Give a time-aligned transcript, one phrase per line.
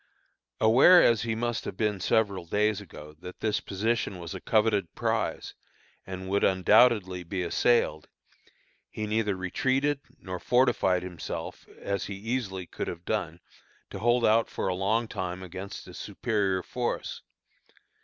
[0.59, 4.95] Aware as he must have been several days ago, that this position was a coveted
[4.95, 5.53] prize
[6.07, 8.07] and would undoubtedly be assailed,
[8.89, 13.41] he neither retreated, nor fortified himself as he easily could have done
[13.91, 17.21] to hold out for a long time against a superior force.